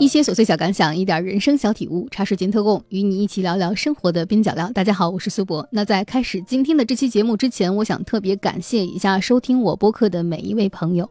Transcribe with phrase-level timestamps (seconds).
[0.00, 4.66] 一些琐碎小感想，一点人生小体悟，茶水间特供，与你一起聊聊生活的边角料。
[4.72, 5.68] 大家好，我是苏博。
[5.70, 11.06] 那在开始今天的这期节目之前，我想特别感谢一下收听我播客的每一位朋友。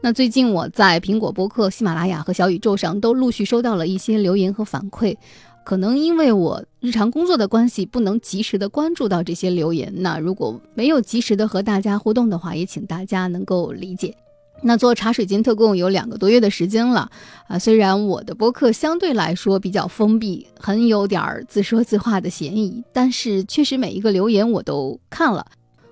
[0.00, 5.16] 那最近我在苹果播客、喜马拉雅和小宇宙上都陆续收到了一些留言和反馈，
[5.64, 9.92] 可能因为我日常工作的关系，不能及时的关注到这些留言。
[9.96, 14.14] 那如果没有及时的和大家互动的话，也请大家能够理解。
[14.60, 17.10] 那做茶水间特供有两个多月的时间了，
[17.46, 25.46] 啊，虽然我的播客相对来说比较封闭，很有点儿自说自话的嫌疑，但是确实每一个留言我都看了，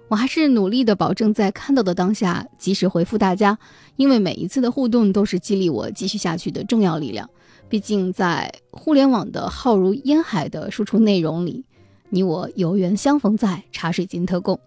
[0.09, 3.57] 我还是努力的保证在看到的当下及时回复大家，
[3.95, 7.31] 因为每一次的互动都是激励我继续下去的重要力量。
[7.69, 11.65] 毕竟在互联网的浩如烟海的输出内容里，
[12.11, 14.59] 你我有缘相逢在茶水间特供。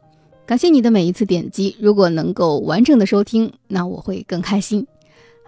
[0.50, 4.84] 感谢你的每一次点击，如果能够完整的收听，那我会更开心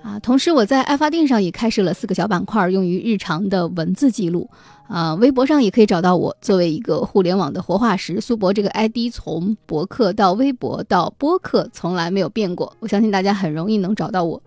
[0.04, 0.20] 啊。
[0.20, 4.48] 同时，我在爱发电上也开设了四个小板块，用于日常的文字记录
[4.88, 5.16] 啊。
[5.16, 14.40] 微博上也可以找到我，作为一个互联网的活化石，苏博这个 ID 从博客到微博到播客从来没有变过，我相信大家很容易能找到我。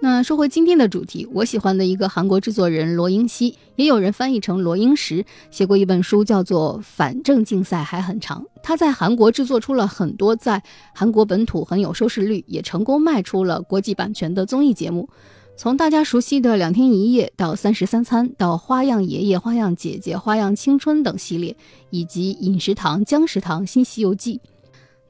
[0.00, 8.40] 那说回今天的主题，我喜欢的一个韩国制作人罗英熙，也有人翻译成罗英石，写过一本书叫做《反正竞赛还很长》。
[8.62, 10.62] 他在韩国制作出了很多在
[10.94, 15.08] 韩国本土很有收视率，也成功卖出了国际版权的综艺节目，
[15.56, 21.56] 从大家熟悉的《两天一夜》到《三十三餐》，到《花样爷爷》《花样姐姐》《花样青春》等系列，
[21.90, 24.36] 以及《饮食堂》《姜食堂》《新西游记》。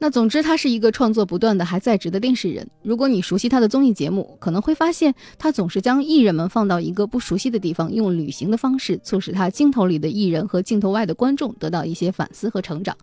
[0.00, 2.68] 那总之，他是一个创作不断的还在职的电视人。
[2.82, 12.96] 如果你熟悉他的综艺节目，可能会发现他总是将艺人们放到一个不熟悉的地方，用旅行的方式促使他镜头里的艺人和镜头外的观众得到一些反思和成长。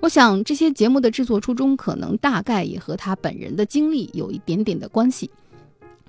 [0.00, 5.30] 我想这些节目的制作初衷，可能大概也和他本人的经历有一点点的关系。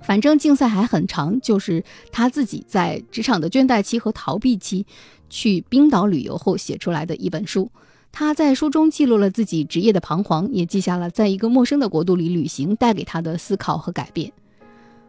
[0.02, 4.84] 反正竞赛还很长，就是他自己在职场的倦怠期和逃避期，
[5.30, 7.70] 去冰岛旅游后写出来的一本书。
[8.16, 14.32] 他在书中记录了自己职业的彷徨，也记下了在一个陌生的国度里旅行带给他的思考和改变。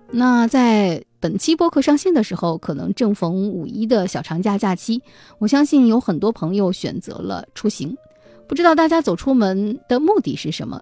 [0.10, 5.04] 那在本期播客上线的时候，可能正逢五一的小长假假期，
[5.38, 7.96] 我相信有很多朋友选择了出行。
[8.48, 10.82] 不知道大家走出门的目的是什么？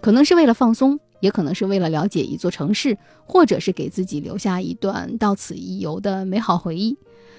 [0.00, 2.96] 可能是为了放松，也可能是为了了解一座城市，
[3.26, 6.96] 或者是给自己留下一段到此一游的美好回忆。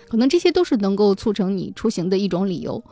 [0.07, 2.83] 可能这些都是能够促成你出行的一种理由。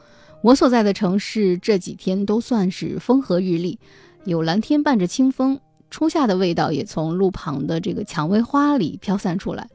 [0.44, 3.80] 我所在的城市这几天都算是风和日丽，
[4.26, 5.58] 有蓝天伴着清风，
[5.90, 9.70] 初夏的味道也从路旁的这个蔷薇花里飘散出来。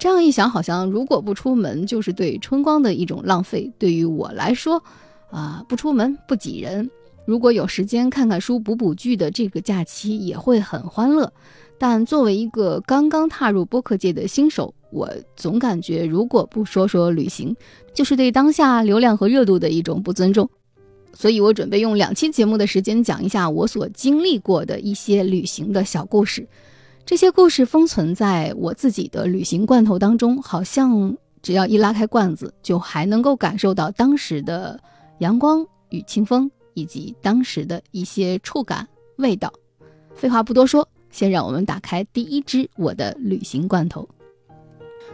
[0.00, 3.70] 这样一想，好像如果不出门就是对春光的一种浪费。
[3.78, 4.82] 对于我来说，
[5.30, 6.90] 啊，不出门不挤人，
[7.26, 11.30] 如果有时间看看书、补补剧的这个假期也会很欢乐。
[11.78, 17.54] 但作为一个刚刚踏入播客界的新手，我总感觉如果不说说旅行，
[17.92, 20.48] 就是对当下流量和热度的一种不尊重。
[21.12, 26.46] 所以我准备用两期节目的时间讲一下我所经历过的一些旅行的小故事。
[27.04, 34.78] 这些故事封存在我自己的旅行罐头当中，好像只要一拉开罐子，就还能够感受到当时的
[35.18, 38.86] 阳光与清风，以及当时的一些触感、
[39.18, 39.52] 味道。
[40.14, 40.86] 废话不多说。
[41.16, 44.06] 先让我们打开第一支我的旅行罐头，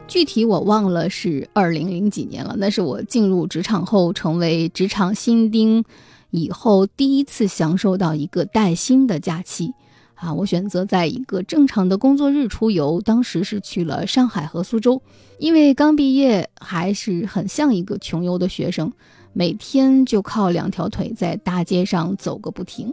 [0.08, 5.84] 具体我忘了是二零零几年了，那是我进入职场后成为职场新丁
[6.30, 9.72] 以后第一次享受到一个带薪的假期
[10.16, 10.34] 啊！
[10.34, 15.00] 我选择在一个正常的工作日出游，当时是去了上海和苏州，
[15.38, 18.92] 因为刚毕业还是很像一个穷游的学生，
[19.32, 22.92] 每天就靠两条腿在大街上走个不停。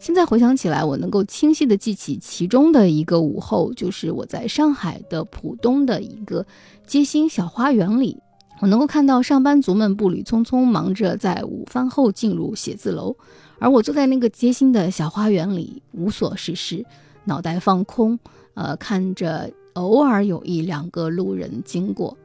[0.00, 6.46] 现在回想起来，我能够清晰地记起其中的一个午后，就是我在上海的浦东的一个
[6.86, 8.16] 街心小花园里，
[8.60, 13.14] 我能够看到上班族们步履匆匆，忙着在午饭后进入写字楼，
[13.58, 16.82] 而我坐在那个街心的小花园里，无所事事，
[17.24, 18.18] 脑袋放空，
[18.54, 22.16] 呃，看着偶尔有一两个路人经过。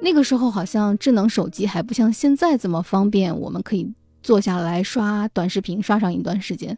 [0.00, 3.92] 那个时候，好像智能手机还不像现在这么方便，我们可以。
[4.22, 6.76] 坐下来刷短视频，刷上一段时间，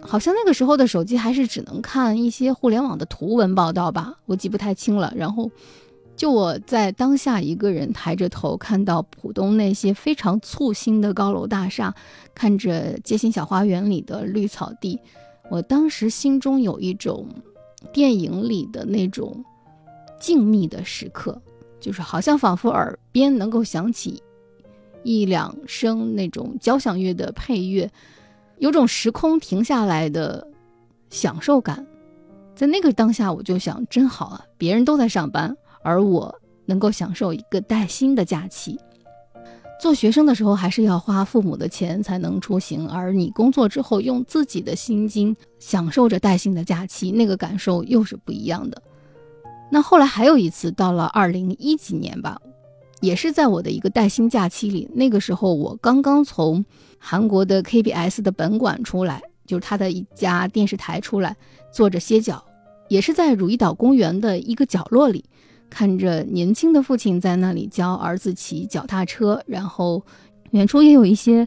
[0.00, 5.12] 好像那个时候的手机还是只能看一些互联网的图文报道吧，我记不太清了。
[5.16, 5.50] 然后，
[6.16, 11.94] 就我在当下一个人抬着头看到浦东那些非常簇新的高楼大厦，
[12.34, 14.98] 看着街心小花园里的绿草地，
[15.50, 17.28] 我当时心中有一种
[17.92, 19.44] 电影里的那种
[20.18, 21.40] 静谧的时刻，
[21.80, 24.22] 就是好像仿佛耳边能够响起。
[25.04, 27.88] 一两声那种交响乐的配乐，
[28.58, 30.44] 有种时空停下来的
[31.10, 31.86] 享受感。
[32.56, 34.44] 在那个当下，我就想，真好啊！
[34.56, 36.34] 别人都在上班，而我
[36.66, 38.78] 能够享受一个带薪的假期。
[39.80, 48.80] 做学生的时候，还是要花父母的钱才能出行，而你工作之后，用自己的薪金享受着带薪的假期，那个感受又是不一样的。
[49.70, 52.40] 那后来还有一次，到了二零一几年吧，
[53.00, 56.64] 也是在我的一个带薪假期里，那个时候我刚刚从
[56.98, 59.22] 韩国的 KBS 的本馆出来。
[59.46, 61.36] 就是他的一家电视台出来
[61.70, 62.42] 坐着歇脚，
[62.88, 65.22] 也是在汝矣岛公园的一个角落里，
[65.68, 70.02] 看着年轻的父亲在那里教儿子骑脚踏车，然后
[70.52, 71.46] 远处也有一些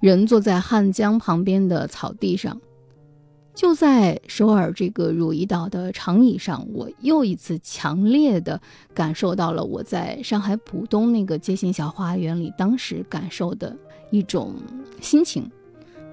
[0.00, 2.58] 人坐在汉江旁边的草地上。
[3.54, 8.60] 就在首尔这个汝矣岛的长椅上，我又一次强烈的
[8.92, 13.76] 感受到了我在上海浦东那个街心小花园里当时感受的
[14.10, 14.54] 一种
[15.00, 15.48] 心情。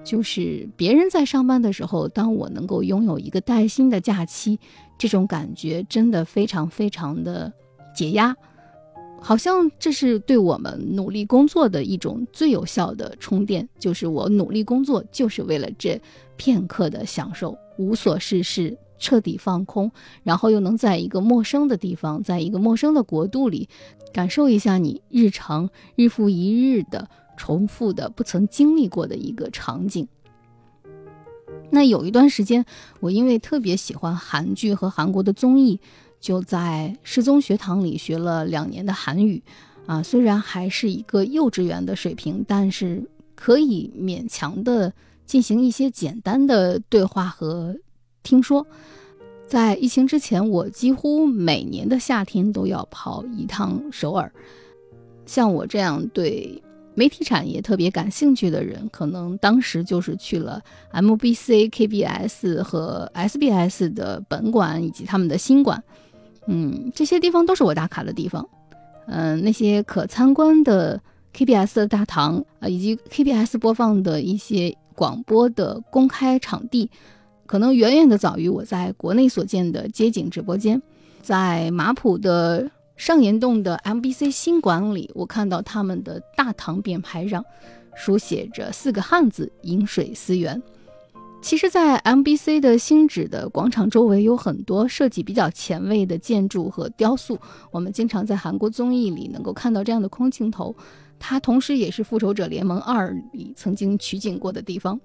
[0.03, 4.59] 就是别人在上班的时候，当我能够拥有一个带薪的假期，
[4.97, 7.51] 这种感觉真的非常非常的
[7.95, 8.35] 解压，
[9.21, 13.67] 好像这是对我们努力工作的一种最有效的充电。
[13.79, 16.01] 就是我努力工作，就是为了这
[16.35, 19.91] 片刻的享受，无所事事，彻底放空，
[20.23, 23.69] 然后又能在一个陌生的地方，在一个陌生的国度里，
[24.11, 27.07] 感受一下你日常日复一日的。
[27.37, 30.07] 重复的不曾经历过的一个场景。
[31.71, 32.63] 那有一段时间，
[32.99, 35.79] 我因为特别喜欢韩剧和韩国的综艺，
[36.21, 39.43] 就在失踪学堂里学了两年的韩语。
[39.87, 43.03] 啊，虽然还是一个幼稚园的水平，但是
[43.35, 44.93] 可以勉强的
[45.25, 47.75] 进行一些简单的对话和
[48.23, 48.65] 听说。
[49.47, 54.31] 在疫情之前，我几乎每年的夏天都要跑一趟首尔。
[55.25, 56.63] 像我这样对。
[56.93, 65.81] 媒体产业特别感兴趣的人，可能当时就是去了 MBC、KBS 和 SBS 的本馆以及他们的新馆，
[66.47, 68.47] 嗯，这些地方都是我打卡的地方。
[69.07, 71.01] 嗯，那些可参观的
[71.35, 76.89] KBS 的大堂啊，以及 KBS 播放的一些广播的公开场地，
[77.45, 80.81] 可能远远的早于我在国内所见的街景直播间，
[81.21, 82.69] 在马浦的。
[82.97, 87.43] 上岩洞的 MBC 新馆里，我看到他们的大堂匾牌上
[87.95, 90.61] 书写着四个汉字“饮水思源”。
[91.41, 97.37] 其实，在 MBC 的星址的广场周围有很多设计比较前卫的建筑和雕塑，
[97.71, 100.73] 我们经常在韩国综艺里能够看到这样的空镜头。
[101.19, 104.99] 它同时也是《复仇者联盟二》里曾经取景过的地方。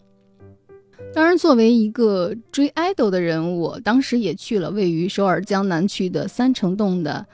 [1.12, 7.27] 当然，作为一个追 idol 的人，我当时也去了位于首尔江南区的三城洞的。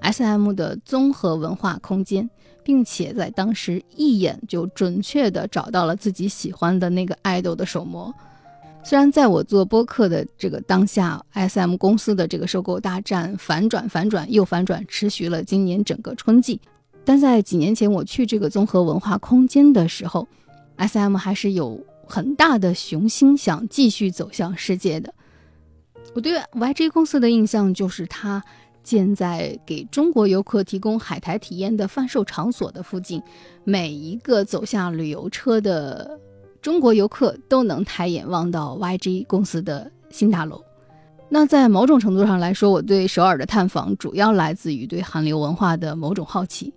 [0.00, 2.30] S.M 的综合文化空间，
[2.62, 8.14] 并且在当时一眼就准确地找到了自己喜欢的那个爱豆的手模。
[8.84, 16.60] 虽然在我做播客的这个当下，S.M 公司的这个收购大战反转、反转又反转，持续了今年整个春季，
[17.04, 20.26] 但在几年前我去这个综合文化空间的时候
[20.76, 25.12] ，S.M 还是有很大的雄心，想继续走向世界的。
[26.14, 28.42] 我对 YG 公司的印象就是它。
[28.80, 33.22] 建在给中国游客提供海苔体验的贩售场所的附近，
[33.62, 36.18] 每一个走下旅游车的
[36.60, 40.62] 中国游客都能抬眼望到 YG 公司的新大楼。
[41.28, 46.72] 那在某种程度上来说，我对首尔的探访主要来自于对韩流文化的某种好奇。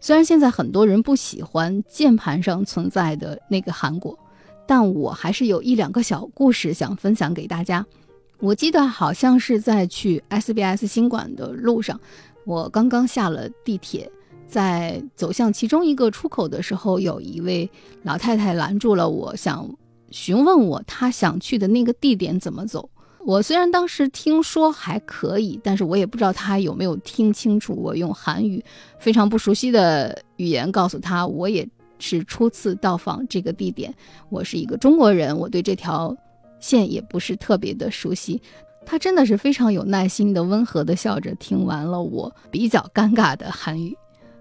[0.00, 4.18] 虽然现在很多人不喜欢键盘上存在的那个韩国，
[4.66, 7.84] 但我还是有一两个小故事想分享给大家。
[8.38, 12.00] 我记得好像是在去 SBS 新馆的路上，
[12.44, 14.10] 我刚刚下了地铁，
[14.46, 17.68] 在走向其中一个出口的时候，有一位
[18.02, 19.68] 老太太拦住了我，想
[20.10, 22.88] 询问我她想去的那个地点怎么走。
[23.24, 27.74] 我虽然当时听说还可以，但是我也不知道她有没有听清楚。
[27.74, 28.64] 我用韩语
[28.98, 31.68] 非常不熟悉的语言告诉她，我也
[31.98, 33.94] 是初次到访这个地点，
[34.28, 36.16] 我是一个中国人，我对这条。
[36.60, 38.40] 线也不是特别的熟悉，
[38.86, 43.92] 他真的是非常有耐心的、温和的笑着听完了我比较尴尬的韩语。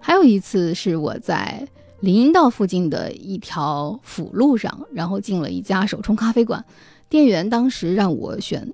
[0.02, 1.66] 还有一次是我在
[2.02, 6.66] 林荫道附近的一条辅路上，然后进了一家手冲咖啡馆，
[7.08, 8.74] 店员当时让我选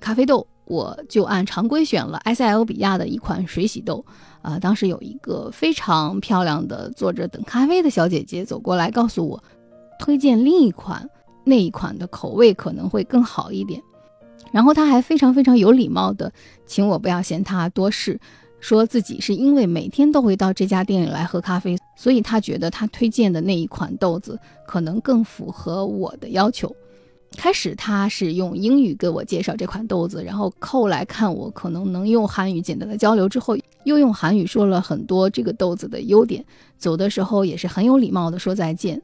[0.00, 4.04] 咖啡豆，我就按常规选了埃塞俄比亚的一款水洗豆。
[4.42, 9.42] 啊，当时有一个非常漂亮的坐着等咖啡的小姐姐走过来，告诉我
[9.98, 11.08] 推荐另一款。
[11.44, 13.82] 那一款的口味可能会更好一点，
[14.52, 16.30] 然后她还非常非常有礼貌的
[16.66, 18.20] 请我不要嫌她多事，
[18.60, 26.74] 说自己是因为每天都会到这家店里来喝咖啡，所以他觉得他推荐的那一款豆子可能更符合我的要求。
[27.36, 36.44] 开始他是用英语给我介绍这款豆子，然后后来看我可能能用韩语简单的交流之后，又用韩语说了很多这个豆子的优点。
[36.78, 39.00] 走的时候也是很有礼貌的说再见。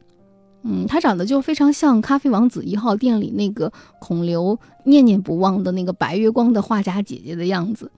[0.62, 3.70] 嗯，他长得就非常像咖啡王子一号店里那个
[4.00, 7.92] 孔刘念念不忘的那个白月光的画家姐姐的样子。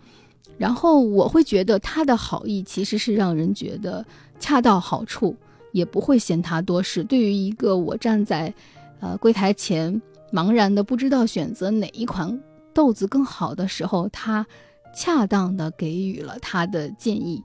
[0.59, 4.05] 然后我会觉得他的好意其实是让人觉得
[4.39, 5.37] 恰到好处，
[5.73, 7.05] 也不会嫌他多事。
[7.05, 8.53] 对于一个我站在
[9.01, 10.01] 呃柜台前。
[10.33, 12.39] 茫然的不知道选择哪一款
[12.75, 14.45] 豆子更好的时候，他
[14.93, 17.41] 恰当的给予了他的建议。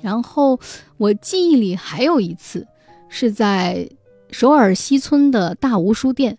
[0.00, 0.58] 然后
[0.96, 2.66] 我记忆里还有一次，
[3.08, 3.90] 是在
[4.30, 6.38] 首尔西村的大吴书店，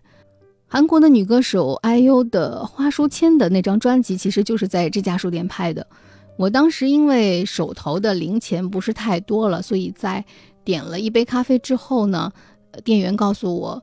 [0.68, 5.86] 韩国的女歌手 IU 的花书签的那张专辑，其实就是在这家书店拍的。
[6.36, 10.24] 我当时因为手头的零钱不是太多了，所以在
[10.64, 12.32] 点了一杯咖啡之后呢，
[12.84, 13.82] 店员告诉我。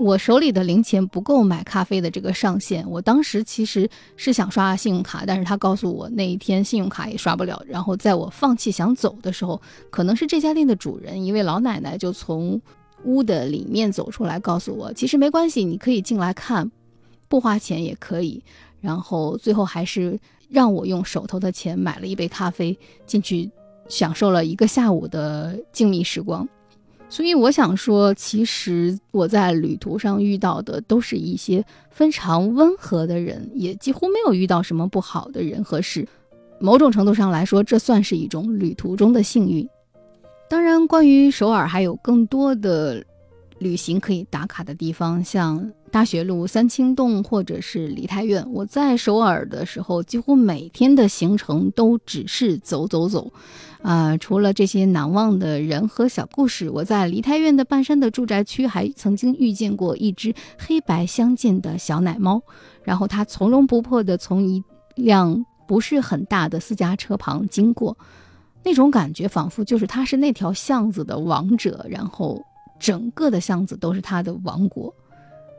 [0.00, 2.84] 我手里的零钱不够买咖啡的这个上限。
[2.90, 7.62] 我当时其实是想刷信用卡，但是他告诉我那一天信用卡也刷不了。
[7.64, 12.60] 然后在我放弃想走的时候，可能是这家店的主人一位老奶奶就从
[13.04, 16.70] 屋的里面走出来，告诉我其实没关系，你可以进来看，
[17.28, 18.42] 不花钱也可以。
[18.80, 20.18] 然后最后还是
[20.48, 23.50] 让我用手头的钱买了一杯咖啡进去，
[23.88, 26.46] 享受了一个下午的静谧时光。
[27.08, 36.06] 所以我想说，其实我在旅途上遇到的都是一些非常温和的人，也几乎没有遇到什么不好的人和事。
[36.58, 39.68] 某种程度上来说，这算是一种旅途中的幸运。
[40.54, 43.04] 当然，关于首尔还有更多的
[43.58, 48.46] 旅行可以打卡的地方，像大学路、三清洞或者是梨泰院。
[48.52, 53.32] 我在首尔的时候，几乎每天的行程都只是走走走。
[53.82, 62.40] 啊，除了这些难忘的人和小故事，我在梨泰院的半山的住宅区还曾经遇见过一只黑白相间的小奶猫，
[62.84, 64.62] 然后它从容不迫地从一
[64.94, 67.98] 辆不是很大的私家车旁经过，
[68.64, 72.42] 那种感觉仿佛就是它是那条巷子的王者，然后
[72.80, 74.92] 整个的巷子都是它的王国。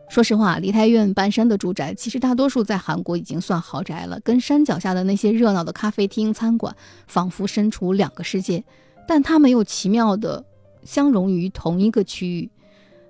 [0.09, 6.75] 说实话，梨泰院半山的住宅其实大多数在韩国已经算豪宅了，跟山脚下的那些热闹的咖啡厅、餐馆
[7.07, 8.63] 仿佛身处两个世界，
[9.07, 10.43] 但它们又奇妙的
[10.83, 12.49] 相融于同一个区域。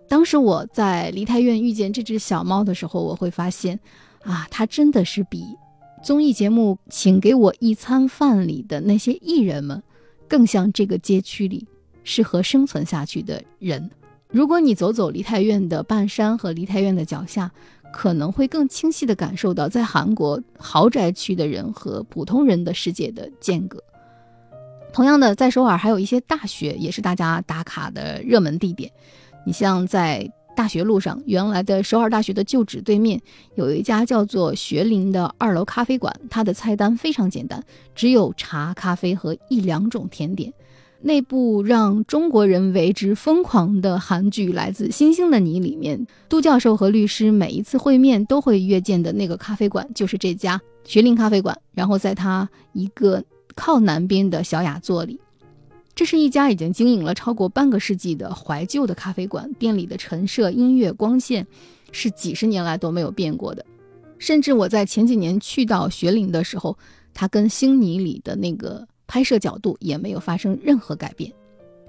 [0.08, 3.78] 当时我在梨泰院遇见这只小猫的时候，我会发现，
[4.24, 5.44] 啊，它真的是比
[6.06, 9.82] 综艺节目《请给我一餐饭》里的那些艺人们
[10.28, 11.68] 更像这个街区里
[12.04, 13.90] 适合生存下去的人。
[14.30, 17.52] 如果你走走梨泰院的半山和梨泰院的脚下，
[17.92, 23.84] 可能会更清晰地感受到在韩国豪宅区的人和普通人的世界的间隔。
[24.94, 28.92] 同样的，在首尔还有一些大学也是大家打卡的热门地点。
[29.44, 33.22] 你像在大学路上，原来的首尔大学的旧址对面
[33.56, 37.62] 有一家叫做学林的二楼咖啡馆，它的菜单非常简单，
[37.94, 40.52] 只有茶、咖啡和一两种甜点。
[41.02, 51.56] 那部让中国人为之疯狂的韩剧《来自星星的你》里面，都教授和律师每一次会面都会约见的那个咖啡馆，就是这家学林咖啡馆。
[51.74, 55.20] 然后在它一个靠南边的小雅座里，
[55.96, 59.52] 这是一家已经经营了超过半个世纪的怀旧的咖啡馆。
[59.54, 61.48] 店里的陈设、音乐、光线
[61.92, 63.66] 是几十年来都没有变过的。
[64.20, 66.78] 甚至我在前几年去到学林的时候，
[67.14, 68.88] 它跟星尼里的那个。
[69.08, 71.32] 拍摄角度也没有发生任何改变。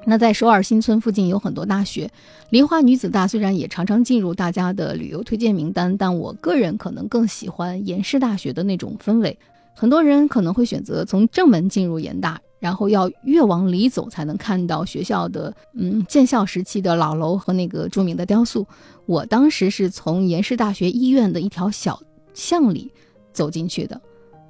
[0.04, 2.10] 那在首尔新村附近有很多大学，
[2.50, 9.38] 梨花女子大虽然也常常进入大家的旅游推荐名单，但我个人可能更喜欢延世大学的那种氛围。
[9.75, 18.66] 很多人可能会选择从正门进入延大，然后要越往里走才能看到学校的嗯建校时期的老楼和那个著名的雕塑。
[19.06, 22.02] 我当时是从延世大学医院的一条小
[22.35, 22.90] 巷里
[23.32, 24.00] 走进去的。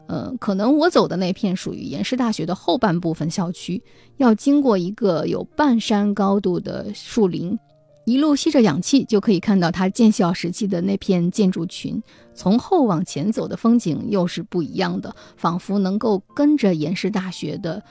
[0.09, 3.83] 嗯，可能我走的那片属于延世大学的后半部分校区，
[4.17, 7.59] 要经过一个有半山高度的树林，
[8.07, 12.03] 一路吸着氧气，就可以看到它建校时期的那片建筑群。
[12.35, 17.83] 从后往前走的风景又是不一样的，仿佛能够跟着延世大学的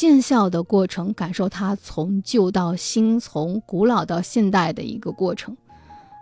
[0.00, 5.54] 建校的过程，感受它从旧到新、从古老到现代的一个过程。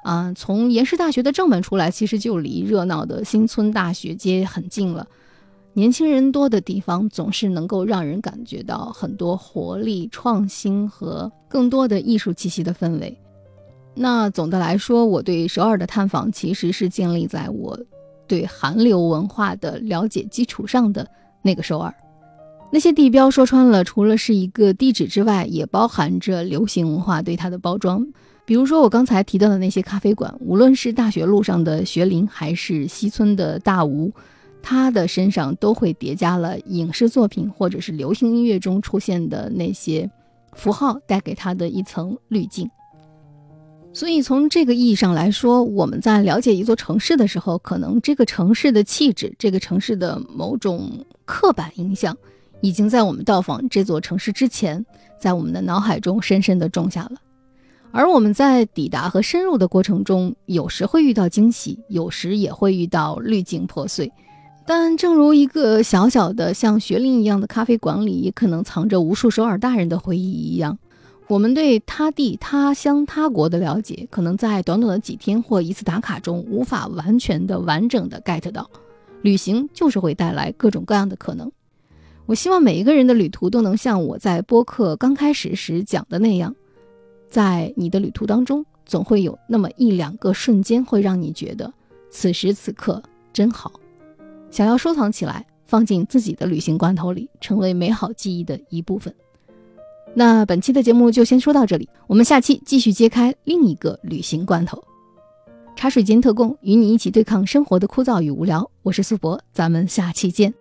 [0.03, 5.07] 啊，从延世大学的正门出来，其实就离热闹的新村大学街很近了。
[5.75, 13.17] 年轻人多的地方，总是能够让人感觉到很多活力、创新和更多的艺术气息的氛围。
[13.95, 17.79] 那总的来说，我对首尔的探访其实是建立在我
[18.27, 21.09] 对韩流文化的了解基础上的
[21.43, 21.95] 那个首尔。
[22.71, 28.07] 那些地标说穿了，除了是一个地址之外，也包含着流行文化对它的包装。
[28.45, 34.13] 比如说我刚才提到的那些咖啡馆，无论是大学路上的学林，还是西村的大吴，
[34.63, 40.11] 他的身上都会叠加了影视作品或者是流行音乐中出现的那些
[40.53, 42.71] 符号带给他的一层滤镜。
[43.95, 52.17] 所以从这个意义上来说，我们在了解一座城市的时候，可能这个城市的气质，这个城市的某种刻板印象，
[52.61, 54.85] 已经在我们到访这座城市之前，
[55.19, 57.13] 在我们的脑海中深深地种下了。
[57.91, 64.13] 而我们在抵达和深入的过程中，有时会遇到惊喜，有时也会遇到滤镜破碎。
[64.67, 70.79] 但正如一个小小的像学林一样的咖啡馆里，可能藏着无数首尔大人的回忆一样，
[71.29, 78.69] 我们对他地、他乡、他国的了解，可能在短短的几天或一次打卡中，无法完全的、完整的 get 到。
[79.23, 81.51] 旅行就是会带来各种各样的可能。
[82.29, 86.55] 我希望每一个人的旅途都能像我在播客刚开始时讲的那样。
[87.27, 91.73] 在你的旅途当中，总会有那么一两个瞬间，会让你觉得
[92.11, 93.73] 此时此刻真好，
[94.51, 99.15] 想要收藏起来，放进自己的旅行罐头里，成为美好记忆的一部分。
[100.13, 104.85] 那本期的节目就先说到这里，我们下期继续揭开另一个旅行罐头。
[105.75, 108.71] 茶水间特供，与你一起对抗生活的枯燥与无聊。
[108.83, 110.53] 我是苏博，咱们下期见。